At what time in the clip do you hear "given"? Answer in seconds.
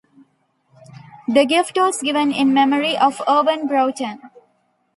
2.01-2.31